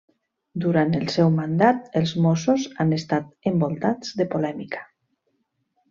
[0.61, 4.87] Duran el seu mandat els mossos han estat envoltats de polèmica.